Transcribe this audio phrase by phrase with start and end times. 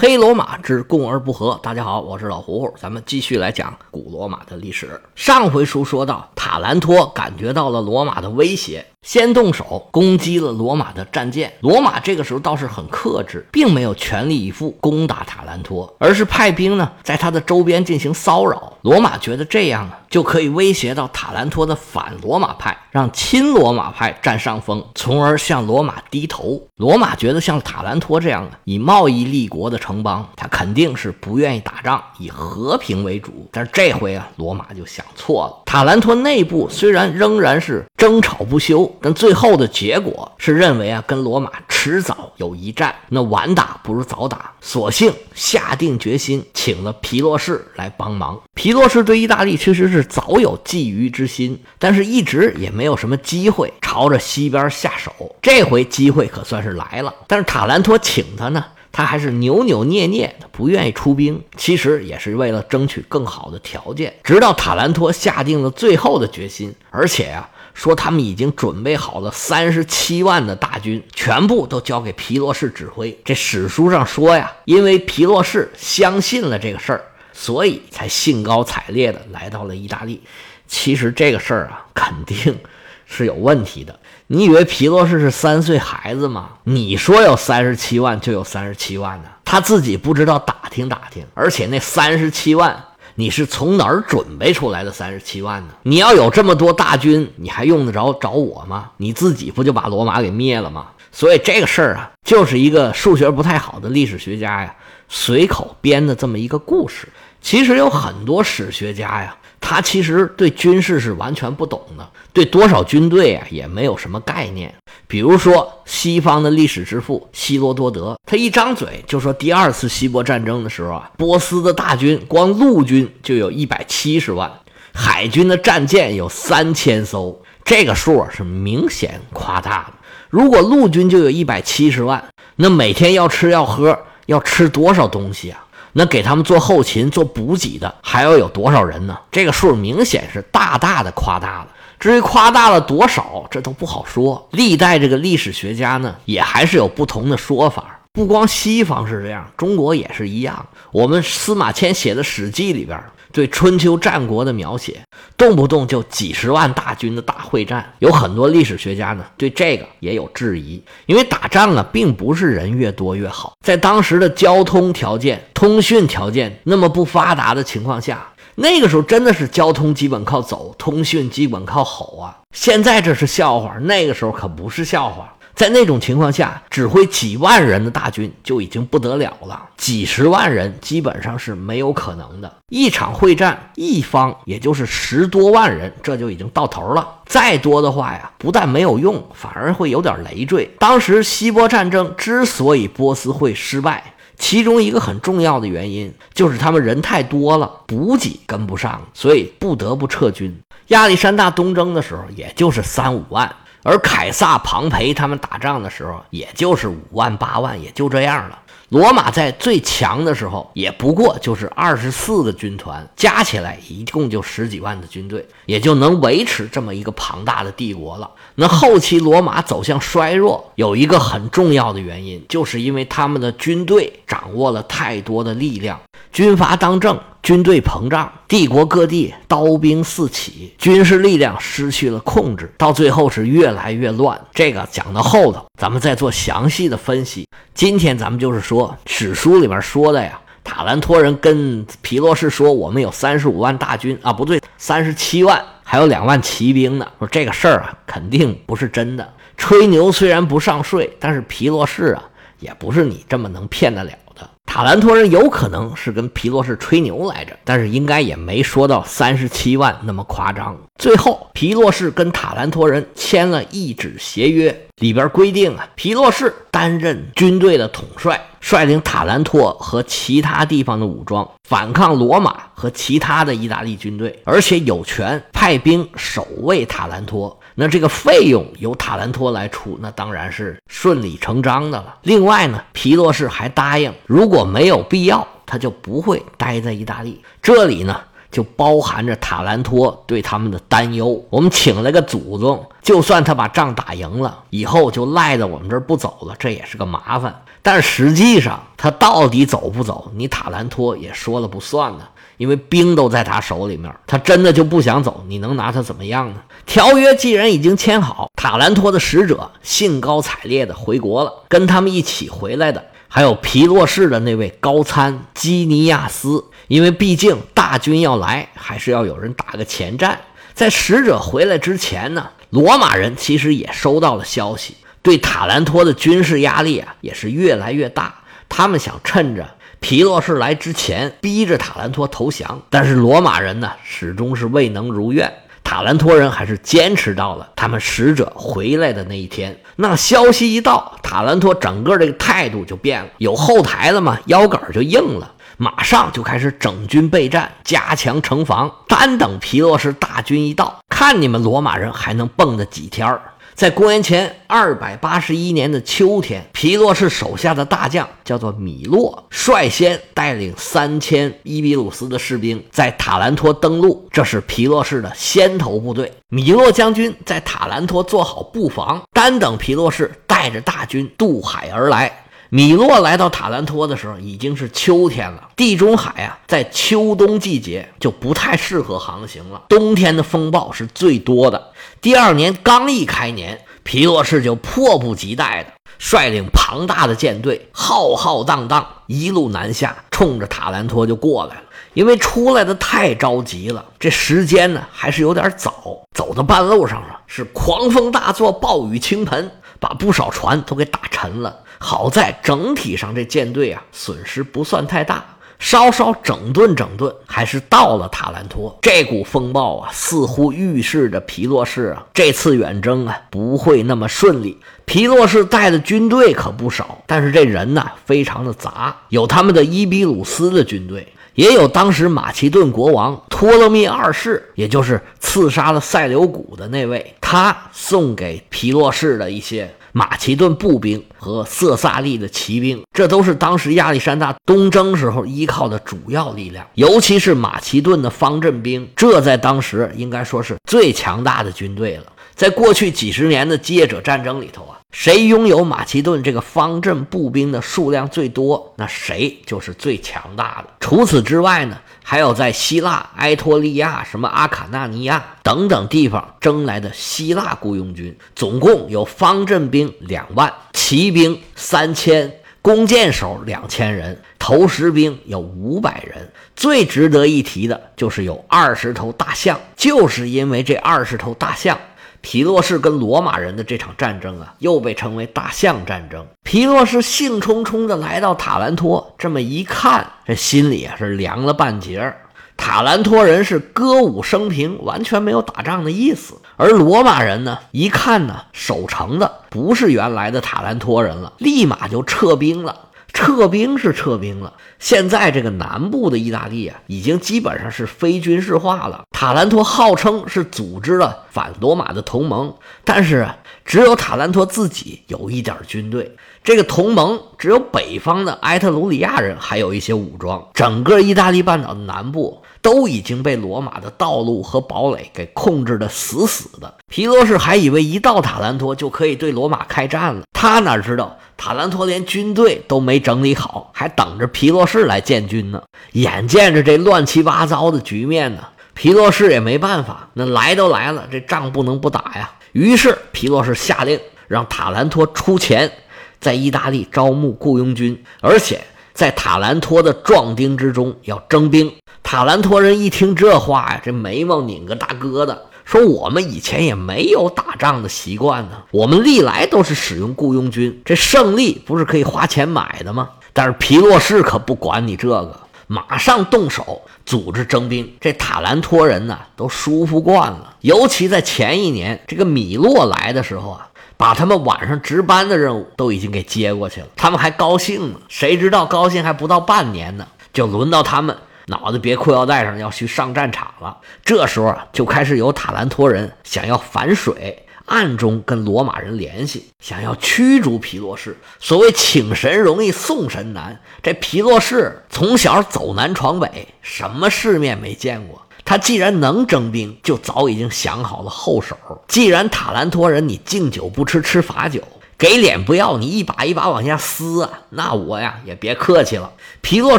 [0.00, 1.58] 黑罗马之共而不和。
[1.60, 4.88] 大家好，我是老胡胡，咱们继续来讲古罗马的历史。
[5.16, 8.86] 上回书说到，塔兰托感觉到了罗马的威胁。
[9.02, 18.74] 先动手攻击了罗马的战舰，罗马这个时候倒是很克制，并没有全力以赴攻打塔兰托，而是派兵呢在他的周边进行骚扰。
[18.82, 26.60] 罗马觉得这样啊就可以威胁到塔兰托的反罗马派，让亲罗马派占上风，从而向罗马低头。
[26.76, 33.48] 罗马觉得像塔兰托这样的以贸易立国的城邦，他肯定是不愿意打仗，以和平为主。
[33.52, 35.62] 但是这回啊，罗马就想错了。
[35.66, 38.90] 塔兰托内部虽然仍然是争吵不休。
[39.02, 48.40] 但最后的结果是认为啊，跟罗马迟早有一战，那晚打不如早打，索性下定决心，请了皮洛士来帮忙。
[48.54, 55.12] 皮洛士对意大利其实是早有觊觎之心，但是一直也没有什么机会朝着西边下手。
[55.42, 61.42] 这回机会可算是来了，但是塔兰托请他呢，他还是扭扭捏捏的，不愿意出兵。
[61.56, 64.14] 其实也是为了争取更好的条件。
[64.22, 67.48] 直到塔兰托下定了最后的决心，而且呀。
[67.78, 73.16] 说他们已经准备好了三十七万的大军，全部都交给皮洛士指挥。
[73.24, 80.20] 这史书上说呀，因为皮洛士相信了这个事儿，所以才兴高采烈的来到了意大利。
[80.66, 82.58] 其实这个事儿啊，肯定
[83.06, 84.00] 是有问题的。
[84.26, 86.54] 你以为皮洛士是三岁孩子吗？
[86.64, 89.28] 你说有三十七万就有三十七万呢？
[89.44, 92.86] 他自己不知道打听打听，而且那三十七万。
[93.20, 95.70] 你是从哪儿准备出来的三十七万呢？
[95.82, 98.92] 你要有这么多大军，你还用得着找我吗？
[98.96, 100.86] 你自己不就把罗马给灭了吗？
[101.10, 104.72] 所以这个事儿啊，就是一个数学不太好的历史学家呀，
[105.08, 107.08] 随口编的这么一个故事。
[107.40, 109.36] 其实有很多史学家呀。
[109.70, 114.74] 他其实对军事是完全不懂的，对多少军队啊也没有什么概念。
[115.06, 124.50] 比如说西方的历史之父希罗多德，他一张嘴就说第二次希波战争的时候啊，波斯的大军光陆军就有一百七十万，
[124.94, 129.92] 海军的战舰有三千艘，这个数是明显夸大的。
[130.30, 132.24] 如果陆军就有一百七十万，
[132.56, 135.66] 那每天要吃要喝要吃多少东西啊？
[135.92, 139.18] 那给他们做后勤、做补给的还要有多少人呢？
[139.30, 141.68] 这个数明显是大大的夸大了。
[141.98, 144.48] 至于夸大了多少，这都不好说。
[144.52, 147.97] 历代这个历史学家呢，也还是有不同的说法。
[148.18, 150.66] 不光西方是这样，中国也是一样。
[150.90, 153.00] 我们司马迁写的《史记》里边。
[153.30, 155.02] 对春秋战国的描写，
[155.36, 172.38] 动不动就几十万大军的大会战，有很多历史学家呢对这个也有质疑，因为打仗啊并不是人越多越好，在当时的交通条件、通讯条件那么不发达的情况下，那个时候真的是交通基本靠走，通讯基本靠吼啊。
[172.52, 175.34] 现在这是笑话，那个时候可不是笑话。
[175.58, 182.54] 在那种情况下，指挥几万人的大军就已经不得了了，几十万人基本上是没有可能的。
[182.68, 187.04] 一场会战，一方也就是十多万人，这就已经到头了。
[187.26, 190.70] 再多的话呀，不但没有用，反而会有点累赘。
[190.78, 200.56] 当时希波战争之所以波斯会失败，其中一个很重要的原因就是他们人太多了，补给跟不上，所以不得不撤军。
[200.86, 203.52] 亚历山大东征的时候，也就是三五万。
[203.82, 208.58] 而凯撒、庞培他们打仗的时候，也就是五万八万，也就这样了。
[208.90, 218.30] 罗马在最强的时候，也不过就是二十四个军团，加起来一共就十几万的军队，也就能维持这么一个庞大的帝国了。
[218.54, 226.00] 那后期罗马走向衰弱，有一个很重要的原因，就是因为他们的军队掌握了太多的力量，
[226.32, 227.18] 军阀当政。
[227.48, 234.38] 军队膨胀，帝国各地刀兵四起，军事力量失去了控制，到最后是越来越乱。
[234.52, 237.46] 这个讲到后头，咱们再做详细的分析。
[237.72, 247.08] 今天咱们就是说史书里面说的呀，塔兰托人跟皮洛士说，我们有三十五万大军啊，不对，三十七万，还有两万骑兵呢。
[247.18, 249.26] 说这个事儿啊，肯定不是真的。
[249.56, 252.22] 吹牛虽然不上税，但是皮洛士啊，
[252.60, 254.48] 也不是你这么能骗得了的。
[254.66, 260.76] 塔兰托人有可能是跟皮洛士吹牛来着，但是应该也没说到三十七万那么夸张。
[260.98, 277.58] 最后，皮洛士跟塔兰托人签了一纸协约，里边规定啊，皮洛士担任军队的统帅，率领塔兰托和其他地方的武装反抗罗马和其他的意大利军队，而且有权派兵守卫塔兰托。
[277.80, 282.16] 那这个费用由塔兰托来出，那当然是顺理成章的了。
[282.22, 287.40] 另外呢，皮洛士还答应，如果没有必要，他就不会待在意大利。
[287.62, 288.20] 这里呢，
[288.50, 291.40] 就包含着塔兰托对他们的担忧。
[291.50, 297.62] 我们请了个祖宗，就算他把仗打赢了，以后就赖在我们这儿不走了，这也是个麻烦。
[297.80, 302.24] 但实际上，他到底走不走，你塔兰托也说了不算呢。
[302.58, 306.56] 因为兵都在他手里面，他真的就不想走，你能拿他怎么样呢？
[306.84, 316.64] 条约既然已经签好，塔兰托的使者兴高采烈地回国了，跟他们一起回来的还有皮洛士的那位高参基尼亚斯。
[316.88, 320.40] 因为毕竟大军要来，还是要有人打个前站。
[320.74, 328.34] 在使者回来之前呢，罗马人其实也收到了消息，对塔兰托的军事压力啊也是越来越大，
[328.68, 329.68] 他们想趁着。
[330.00, 335.52] 皮洛士来之前，逼着塔兰托投降，但是罗马人呢，始终是未能如愿。
[335.82, 339.80] 塔兰托人还是坚持到了他们使者回来的那一天。
[339.96, 343.28] 那消息一到，塔兰托整个这个态度就变了。
[343.38, 348.90] 有后台了嘛，腰杆就硬了，马上就开始整军备战，加强城防。
[349.08, 353.40] 单等皮洛士大军一到，看你们罗马人还能蹦跶几天儿。
[353.78, 366.32] 在公元前二百八十一年的秋天，皮洛士手下的大将叫做米洛，率先带领三千伊比鲁斯的士兵在塔兰托登陆，这是皮洛士的先头部队。
[366.48, 372.46] 米洛将军在塔兰托做好布防，单等皮洛士带着大军渡海而来。
[372.70, 375.68] 米洛来到塔兰托的时候，已经是秋天了。
[375.74, 381.87] 地中海啊，在秋冬季节就不太适合航行了，冬天的风暴是最多的。
[382.20, 391.82] 第二年刚一开年，皮洛士就迫不及待的率领庞大的舰队，浩浩荡荡一路南下，冲着塔兰托就过来了。
[392.14, 396.26] 因为出来的太着急了，这时间呢还是有点早。
[396.34, 401.84] 走到半路上了，是狂风大作，暴雨倾盆，把不少船都给打沉了。
[402.00, 405.44] 好在整体上这舰队啊损失不算太大。
[405.78, 408.98] 稍稍整顿整顿，还是到了塔兰托。
[409.00, 414.76] 这股风暴啊，似乎预示着皮洛士啊这次远征啊不会那么顺利。
[415.04, 429.94] 皮洛士带的军队可不少，但是这人呢非常的杂，有他们的伊比鲁斯的军队，也有当时马其顿国王托勒密二世，也就是刺杀了塞琉古的那位，他送给皮洛士的一些。
[430.12, 436.86] 马其顿步兵和色萨利的骑兵，这都是当时亚历山大东征时候依靠的主要力量。
[436.94, 442.24] 尤其是马其顿的方阵兵，这在当时应该说是最强大的军队了。
[442.58, 450.88] 在过去几十年的接者战争里头啊，谁拥有马其顿这个方阵步兵的数量最多，那谁就是最强大的。
[450.98, 451.96] 除此之外呢？
[452.24, 462.52] 还有在希腊、埃托利亚、什么阿卡纳尼亚等等地方征来的希腊雇佣军，总共有方阵兵两万，骑兵三千，
[462.82, 466.50] 弓箭手两千人，投石兵有五百人。
[466.74, 471.96] 最值得一提的就是有二十头大象，就是因为这二十头大象。
[472.40, 476.46] 皮洛士跟罗马人的这场战争啊，又被称为大象战争。
[476.62, 482.42] 皮洛士兴冲冲地来到塔兰托，这么一看，这心里啊是凉了半截儿。
[482.76, 486.54] 塔兰托人是歌舞升平，完全没有打仗的意思。
[486.76, 493.07] 而罗马人呢，一看呢，守城的不是原来的塔兰托人了，立马就撤兵了。
[493.32, 499.22] 撤兵是撤兵了，现在这个南部的意大利啊，已经基本上是非军事化了。
[499.30, 503.48] 塔兰托号称是组织了反罗马的同盟，但是
[503.84, 506.34] 只有塔兰托自己有一点军队。
[506.64, 516.92] 这个同盟只有北方的埃特鲁里亚人还有一些武装，整个意大利半岛的南部都已经被罗马的道路和堡垒给控制的死死的。
[517.08, 521.38] 皮罗士还以为一到塔兰托就可以对罗马开战了，他哪知道？
[521.58, 525.82] 塔兰托连军队都没整理好，还等着皮洛士来建军呢。
[526.12, 528.62] 眼见着这乱七八糟的局面呢，
[528.94, 530.30] 皮洛士也没办法。
[530.34, 532.48] 那来都来了，这仗不能不打呀。
[532.72, 535.90] 于是皮洛士下令让塔兰托出钱，
[536.38, 538.80] 在意大利招募雇佣军，而且
[539.12, 541.92] 在塔兰托的壮丁之中要征兵。
[542.22, 545.58] 塔兰托人一听这话呀，这眉毛拧个大疙瘩。
[545.88, 553.30] 说我们以前也没有打仗的习惯呢，我们历来都是使用雇佣军，这胜利不是可以花钱买的吗？
[553.54, 558.12] 但是皮洛士可不管你这个，马上动手组织征兵。
[558.20, 568.16] 这塔兰托人呢都舒服惯了，尤其在前一年这个米洛来的时候啊，把他们晚上值班的任务都已经给接过去了，他们还高兴呢。
[568.28, 571.34] 谁知道高兴还不到半年呢，就轮到他们。
[571.68, 573.98] 脑袋别裤腰带上，要去上战场了。
[574.24, 581.36] 这时候啊，就开始有塔兰托人想要反水，暗中跟罗马人联系，想要驱逐皮洛士。
[581.60, 588.42] 所谓请神容易送神难，这皮洛士从小走南闯北，什么世面没见过。
[588.64, 591.76] 他既然能征兵，就早已经想好了后手。
[592.06, 594.82] 既然塔兰托人你敬酒不吃吃罚酒。
[595.18, 597.50] 给脸不要，你一把一把往下撕啊！
[597.70, 599.32] 那我呀也别客气了。
[599.60, 599.98] 皮洛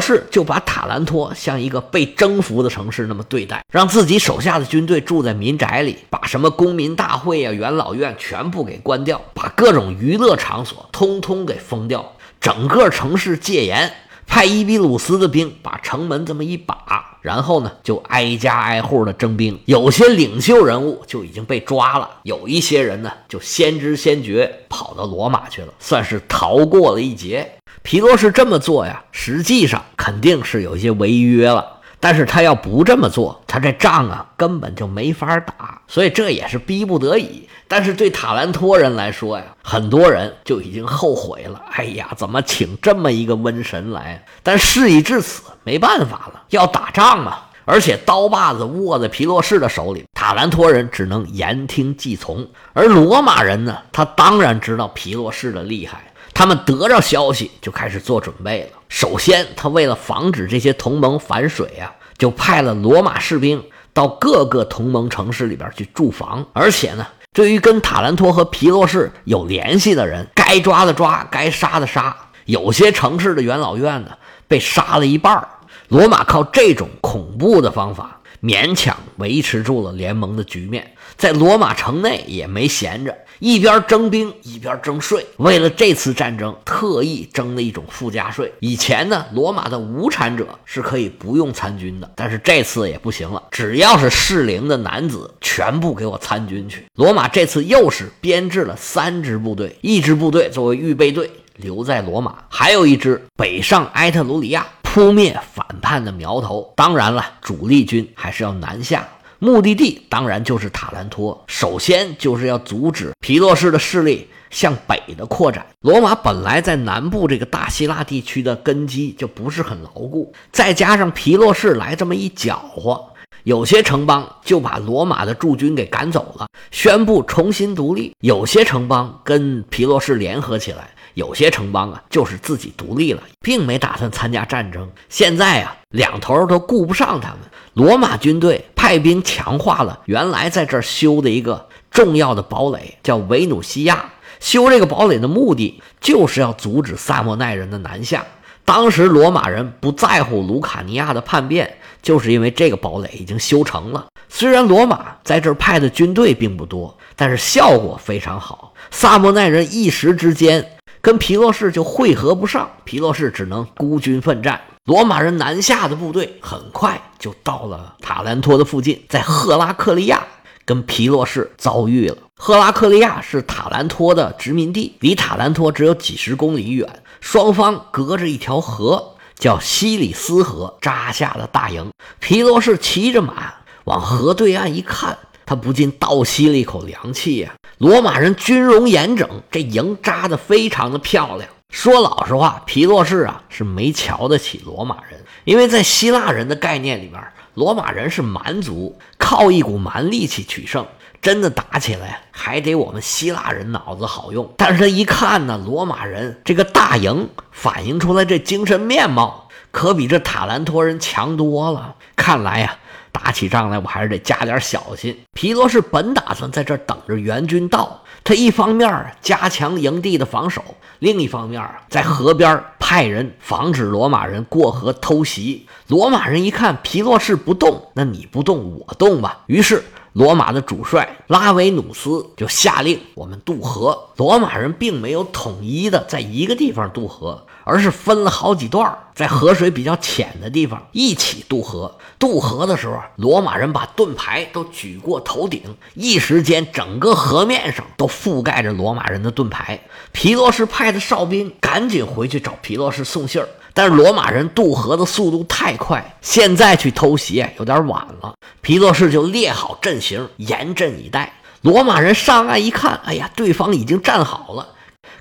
[0.00, 13.92] 士就把塔兰托像一个被征服的城市那么对待，让自己手下的军队住在民宅里，把什么公民大会呀、元老院全部给关掉，把各种娱乐场所通通给封掉，整个城市戒严。
[14.26, 19.58] 派伊比鲁斯的兵把城门这么一把，然后呢，就挨家挨户的征兵。
[19.66, 27.50] 有些领袖人物就已经被抓了，有一些人呢，就先知先觉跑到罗马去了，算是逃过了一劫。
[27.82, 31.79] 皮洛士这么做呀，实际上肯定是有一些违约了。
[32.00, 37.46] 但是他要不这么做，他这仗啊根本就没法打，所以这也是逼不得已。
[37.68, 41.62] 但是对塔兰托人来说呀，很多人就已经后悔了。
[41.72, 44.24] 哎呀，怎么请这么一个瘟神来？
[44.42, 47.38] 但事已至此，没办法了，要打仗嘛。
[47.66, 52.44] 而且刀把子握在皮洛士的手里，塔兰托人只能言听计从。
[52.72, 56.09] 而罗马人呢，他当然知道皮洛士的厉害。
[56.40, 58.78] 他们得着消息就开始做准备了。
[58.88, 66.46] 首先，他为了防止这些同盟反水啊，就派了罗马士兵到各个同盟城市里边去驻防。
[66.54, 72.16] 而且呢，对于跟塔兰托和皮洛士有联系的人，该抓的抓，该杀的杀。
[72.46, 74.12] 有些城市的元老院呢，
[74.48, 75.46] 被杀了一半。
[75.88, 80.94] 罗马靠这种恐怖的方法，勉强维持住了联盟的局面。
[81.18, 83.14] 在罗马城内也没闲着。
[83.40, 88.52] 一边征兵一边征税，为了这次战争，特意征了一种附加税。
[88.60, 96.84] 以前呢，罗马的无产者是可以不用参军的，但是这次也不行了，只要是适龄的男子，全部给我参军去。
[96.96, 106.74] 罗马这次又是编制了三支部队，一支部队作为预备队留在罗马，还有一支北上埃特鲁里亚，扑灭反叛的苗头。
[106.76, 109.08] 当然了，主力军还是要南下。
[109.42, 115.64] 目的地当然就是塔兰托，首先就是要阻止皮洛士的势力向北的扩展。
[115.80, 123.02] 罗马本来在南部这个大希腊地区的根基就不是很牢固，再加上皮洛士来这么一搅和，
[123.44, 134.90] 有些城邦就把罗马的驻军给赶走了，宣布重新独立；有些城邦跟皮洛士联合起来，有些城邦啊就是自己独立了，并没打算参加战争。
[135.08, 137.38] 现在啊，两头都顾不上他们。
[137.74, 144.10] 罗马军队派兵强化了原来在这儿修的一个重要的堡垒，叫维努西亚。
[144.40, 148.24] 修这个堡垒的目的就是要阻止萨莫奈人的南下。
[148.64, 154.06] 当时罗马人不在乎卢卡尼亚的叛变，就是因为这个堡垒已经修成了。
[154.28, 158.72] 虽然罗马在这儿派的军队并不多，但是效果非常好。
[158.90, 160.64] 萨莫奈人一时之间
[161.02, 164.60] 跟皮洛士就汇合不上，皮洛士只能孤军奋战。
[164.84, 170.22] 罗马人南下的部队很快就到了塔兰托的附近，在赫拉克利亚
[170.64, 172.16] 跟皮洛士遭遇了。
[172.36, 181.90] 赫拉克利亚是塔兰托的殖民地，离塔兰托只有几十公里远，双方隔着一条河，叫西里斯河，扎下了大营。
[182.18, 183.54] 皮洛士骑着马
[183.84, 185.16] 往河对岸一看，
[185.50, 187.54] 他不禁倒吸了一口凉气呀！
[187.78, 191.48] 罗马人军容严整，这营扎得非常的漂亮。
[191.70, 197.20] 说老实话，皮洛士啊是没瞧得起罗马人，因为在希腊人的概念里面，
[197.54, 200.86] 罗马人是蛮族，靠一股蛮力气取胜，
[201.20, 204.54] 真的打起来还得我们希腊人脑子好用。
[204.56, 211.96] 但是他一看呢，罗马人这个大营反映出来这精神面貌，可比这塔兰托人强多了。
[212.14, 212.76] 看来呀，
[213.12, 215.18] 打起仗来我还是得加点小心。
[215.32, 218.02] 皮洛士本打算在这等着援军到。
[218.22, 220.62] 他一方面加强营地的防守，
[220.98, 225.66] 另一方面在河边派人防止罗马人过河偷袭。
[225.86, 229.40] 罗马人一看皮洛士不动，那你不动我动吧。
[229.46, 234.08] 于是罗马的主帅拉维努斯就下令我们渡河。
[234.16, 237.46] 罗马人并没有统一的在一个地方渡河。
[237.62, 241.98] 而是分了好几段，在河水比较浅的地方一起渡河。
[242.18, 245.62] 渡河的时候，罗马人把盾牌都举过头顶，
[245.94, 249.78] 一时间整个河面上都覆盖着罗马人的盾牌。
[250.10, 258.34] 皮洛士派的哨兵赶紧回去找皮洛士送信儿，但是罗马人渡河的速度太快，现在去偷袭有点晚了。
[258.60, 261.32] 皮洛士就列好阵型，严阵以待。
[261.62, 264.66] 罗马人上岸一看，哎呀，对方已经站好了。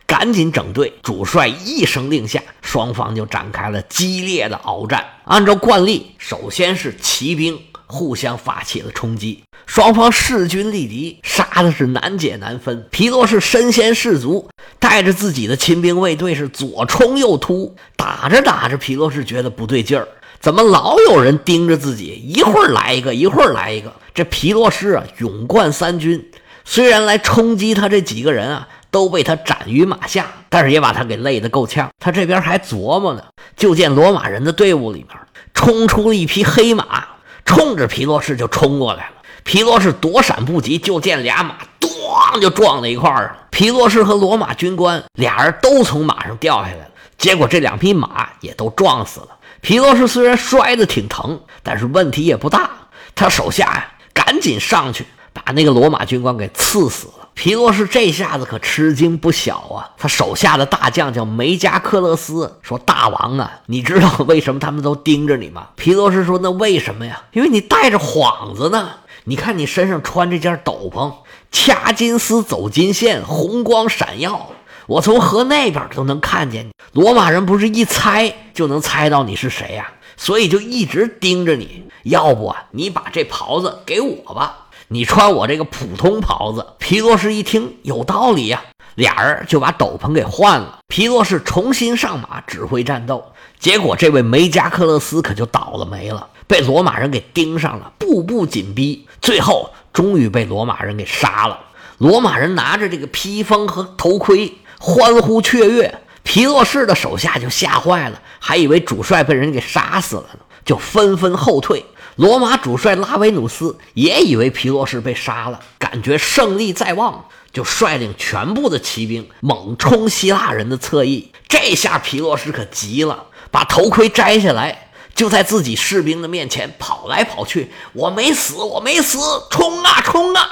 [0.05, 5.05] 赶紧整队，主帅一声令下，双方就展开了激烈的鏖战。
[5.25, 12.85] 按照惯例，首先是骑兵互相发起了冲击，双方势均力敌，杀的是难解难分。
[12.91, 20.07] 皮洛士身先士卒，带着自己的亲兵卫队是左冲右突，打着打着，皮洛士觉得不对劲儿，
[20.39, 22.13] 怎么老有人盯着自己？
[22.23, 23.91] 一会儿来一个，一会儿来一个。
[24.13, 26.29] 这皮洛士啊，勇冠三军，
[26.63, 28.67] 虽然来冲击他这几个人啊。
[28.91, 31.87] 都被他斩于马下，但是也把他给累得够呛。
[31.99, 33.23] 他这边还琢磨呢，
[33.55, 35.09] 就见罗马人的队伍里面
[35.53, 37.07] 冲出了一匹黑马，
[37.49, 39.13] 冲着皮洛士就冲过来了。
[39.43, 43.47] 皮洛士躲闪不及，就见俩马咣就撞在一块儿了。
[43.49, 49.29] 皮洛士和罗马军官俩人都从马上掉下来了，结果这两匹马也都撞死了。
[49.61, 52.69] 皮洛士虽然摔得挺疼，但是问题也不大。
[53.15, 55.03] 他手下呀，赶紧上去
[55.33, 57.18] 把那个罗马军官给刺死了。
[57.39, 59.95] 皮洛士这下子可吃惊不小啊！
[59.97, 67.23] 他手下的大将叫梅加克勒斯，说：“大王啊，你知道为什么他们都盯着你吗？”皮洛士说：“那为什么呀？
[67.31, 68.89] 因为你带着幌子呢。
[69.23, 71.13] 你看你身上穿这件斗篷，
[71.49, 74.49] 掐金丝走金线，红光闪耀，
[74.87, 76.71] 我从河那边都能看见你。
[76.91, 79.89] 罗马人不是一猜就能猜到你是谁呀？
[80.17, 81.85] 所以就一直盯着你。
[82.03, 88.63] 要不啊，你把这袍子给我吧。”你穿我这个普通袍子，皮洛士一听有道理呀，
[88.95, 90.79] 俩人就把斗篷给换了。
[90.87, 93.23] 皮洛士重新上马指挥战斗，
[93.59, 101.59] 结果这位梅加克勒斯可就倒了霉了，被罗马人给盯上了，步步紧逼，最后终于被罗马人给杀了。
[101.99, 106.01] 罗马人拿着这个披风和头盔，欢呼雀跃。
[106.29, 111.83] 皮洛士的手下就吓坏了，还以为主帅被人给杀死了呢，就纷纷后退。
[112.17, 121.31] 罗马主帅拉维努斯也以为皮洛士被杀了，感觉胜利在望，就率领全部的骑兵猛冲希腊人的侧翼。
[121.47, 129.17] 这下皮洛士可急了，把头盔摘下来，就在自己士兵的面前跑来跑去：“我没死，我没死，
[129.49, 130.47] 冲啊冲啊！”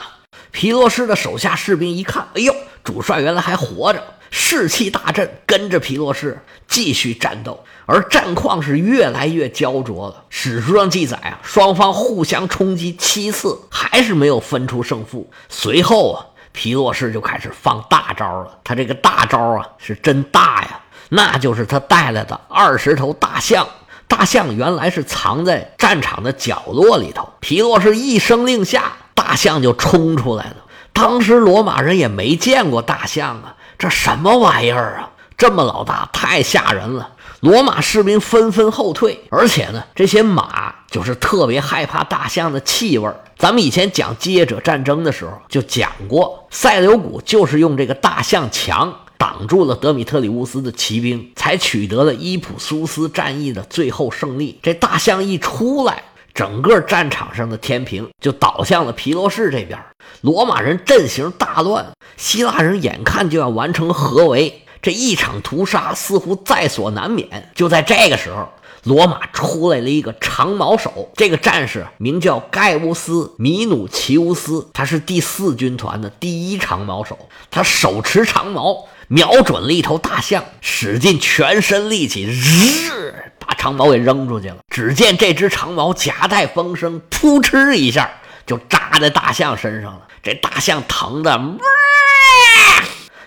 [0.49, 4.03] 皮洛士的手下士兵一看，哎呦，主帅原来还活着。
[4.29, 10.23] 士气大振，跟着皮洛士继续战斗，而战况是越来越焦灼了。
[10.29, 15.29] 史书上记载啊，双方互相冲击七次，还是没有分出胜负。
[15.49, 18.59] 随后啊，皮洛士就开始放大招了。
[18.63, 23.67] 他这个大招啊，是真大呀，那就是他带来的二十头大象。
[24.09, 30.55] 大象原来是藏在战场的角落里头，皮洛士一声令下，大象就冲出来了。
[30.93, 33.55] 当时罗马人也没见过大象啊。
[33.77, 35.11] 这什么玩意儿啊！
[35.37, 37.11] 这么老大，太吓人了。
[37.41, 43.07] 罗马士兵纷纷后退，而且呢，这些马就是特别害怕大象的气味。
[43.37, 54.57] 咱们以前讲基业者战争的时候就讲过，塞琉古就是用这个大象墙挡住了德米特里乌斯的骑兵，才取得了伊普苏斯战役的最后胜利。
[54.63, 56.01] 这大象一出来，
[56.37, 59.83] 整个战场上的天平就倒向了皮罗士这边。
[60.21, 67.49] 罗马人阵型大乱，希腊人眼看就要完成合围，这一场屠杀似乎在所难免。
[67.55, 68.49] 就在这个时候，
[68.83, 77.17] 罗马出来了一个长矛手，这个战士名叫盖乌斯·米努奇乌斯，他是第四军团的第一长矛手。
[77.49, 84.57] 他手持长矛，瞄准了一头大象，使尽全身力气，日把长矛给扔出去了。
[84.69, 88.09] 只见这只长矛夹带风声，扑哧一下。
[88.45, 91.37] 就扎在大象身上了，这大象疼的，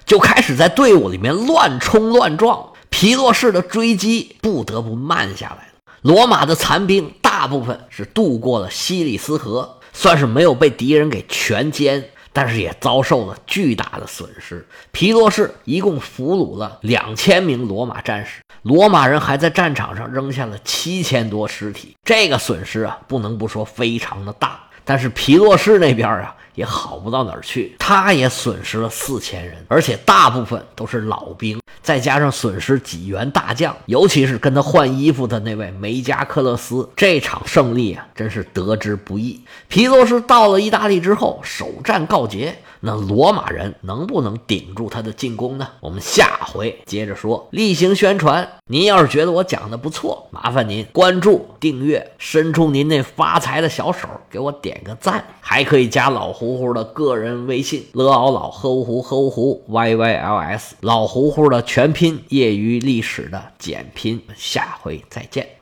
[0.07, 2.71] 就开始在队伍里面乱冲乱撞。
[2.89, 5.93] 皮洛士的追击不得不慢下来了。
[6.01, 14.67] 罗马的残兵大部分是渡过了西里斯河，算是没有被敌人给全歼，但是也遭受了巨大的损失。
[14.93, 21.97] 皮洛士一共俘虏了两千名罗马战士，罗马人还在战场上扔下了七千多尸体。
[22.05, 24.61] 这个损失啊，不能不说非常的大。
[24.85, 31.60] 但是皮洛士那边啊也好不到哪儿去，他也损失了四千人，而且大部分都是老兵，
[31.91, 39.41] 再加上损失几员大将，尤其是跟他换衣服的那位梅加克勒斯，这场胜利啊真是得之不易。
[39.67, 42.57] 皮洛士到了意大利之后，首战告捷。
[42.81, 45.69] 那罗马人能不能顶住他的进攻呢？
[45.81, 47.47] 我们下回接着说。
[47.51, 64.19] 例行宣传，您要是觉得我讲的不错，麻烦您关注、订阅，伸出您那发财的小手，给我点个赞，还可以加老胡胡的个人微信：l 敖老呵胡呵胡 y y l s，老胡胡的全拼，业余历史的简拼。
[64.35, 65.51] 下回再见。